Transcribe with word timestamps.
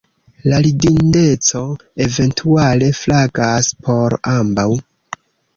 La 0.51 0.59
ridindeco, 0.67 1.61
eventuale, 2.07 2.89
flagas 3.03 3.71
por 3.85 4.17
ambaŭ. 4.35 4.67